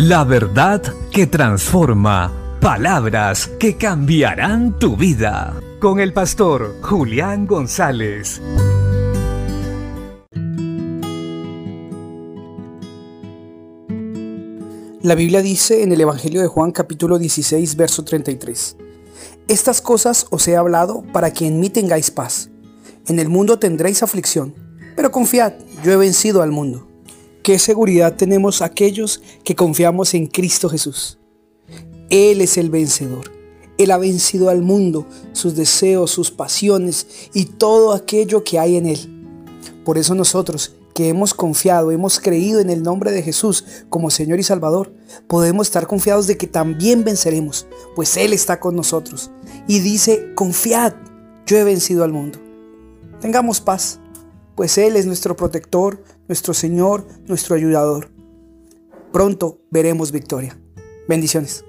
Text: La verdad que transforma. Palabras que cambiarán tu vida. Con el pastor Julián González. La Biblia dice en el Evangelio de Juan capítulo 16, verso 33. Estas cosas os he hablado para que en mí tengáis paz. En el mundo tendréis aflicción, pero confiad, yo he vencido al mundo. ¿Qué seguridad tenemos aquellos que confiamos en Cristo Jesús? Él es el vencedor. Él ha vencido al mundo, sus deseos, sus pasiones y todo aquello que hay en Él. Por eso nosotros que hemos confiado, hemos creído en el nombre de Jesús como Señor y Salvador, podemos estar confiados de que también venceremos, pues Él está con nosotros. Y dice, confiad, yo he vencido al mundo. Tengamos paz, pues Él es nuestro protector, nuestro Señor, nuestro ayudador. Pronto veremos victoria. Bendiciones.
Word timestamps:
La 0.00 0.22
verdad 0.22 0.80
que 1.10 1.26
transforma. 1.26 2.32
Palabras 2.60 3.48
que 3.58 3.76
cambiarán 3.76 4.78
tu 4.78 4.96
vida. 4.96 5.60
Con 5.80 5.98
el 5.98 6.12
pastor 6.12 6.76
Julián 6.82 7.48
González. 7.48 8.40
La 15.02 15.16
Biblia 15.16 15.42
dice 15.42 15.82
en 15.82 15.90
el 15.90 16.00
Evangelio 16.00 16.42
de 16.42 16.46
Juan 16.46 16.70
capítulo 16.70 17.18
16, 17.18 17.74
verso 17.74 18.04
33. 18.04 18.76
Estas 19.48 19.80
cosas 19.80 20.28
os 20.30 20.46
he 20.46 20.56
hablado 20.56 21.02
para 21.12 21.32
que 21.32 21.48
en 21.48 21.58
mí 21.58 21.70
tengáis 21.70 22.12
paz. 22.12 22.50
En 23.08 23.18
el 23.18 23.28
mundo 23.28 23.58
tendréis 23.58 24.04
aflicción, 24.04 24.54
pero 24.94 25.10
confiad, 25.10 25.54
yo 25.82 25.90
he 25.90 25.96
vencido 25.96 26.42
al 26.42 26.52
mundo. 26.52 26.87
¿Qué 27.48 27.58
seguridad 27.58 28.14
tenemos 28.14 28.60
aquellos 28.60 29.22
que 29.42 29.56
confiamos 29.56 30.12
en 30.12 30.26
Cristo 30.26 30.68
Jesús? 30.68 31.18
Él 32.10 32.42
es 32.42 32.58
el 32.58 32.68
vencedor. 32.68 33.32
Él 33.78 33.90
ha 33.90 33.96
vencido 33.96 34.50
al 34.50 34.60
mundo, 34.60 35.06
sus 35.32 35.56
deseos, 35.56 36.10
sus 36.10 36.30
pasiones 36.30 37.06
y 37.32 37.46
todo 37.46 37.94
aquello 37.94 38.44
que 38.44 38.58
hay 38.58 38.76
en 38.76 38.84
Él. 38.84 38.98
Por 39.82 39.96
eso 39.96 40.14
nosotros 40.14 40.76
que 40.94 41.08
hemos 41.08 41.32
confiado, 41.32 41.90
hemos 41.90 42.20
creído 42.20 42.60
en 42.60 42.68
el 42.68 42.82
nombre 42.82 43.12
de 43.12 43.22
Jesús 43.22 43.64
como 43.88 44.10
Señor 44.10 44.38
y 44.38 44.42
Salvador, 44.42 44.92
podemos 45.26 45.68
estar 45.68 45.86
confiados 45.86 46.26
de 46.26 46.36
que 46.36 46.48
también 46.48 47.02
venceremos, 47.02 47.66
pues 47.96 48.18
Él 48.18 48.34
está 48.34 48.60
con 48.60 48.76
nosotros. 48.76 49.30
Y 49.66 49.80
dice, 49.80 50.34
confiad, 50.34 50.92
yo 51.46 51.56
he 51.56 51.64
vencido 51.64 52.04
al 52.04 52.12
mundo. 52.12 52.40
Tengamos 53.22 53.62
paz, 53.62 54.00
pues 54.54 54.76
Él 54.76 54.96
es 54.96 55.06
nuestro 55.06 55.34
protector, 55.34 56.02
nuestro 56.28 56.54
Señor, 56.54 57.06
nuestro 57.26 57.56
ayudador. 57.56 58.10
Pronto 59.12 59.62
veremos 59.70 60.12
victoria. 60.12 60.56
Bendiciones. 61.08 61.64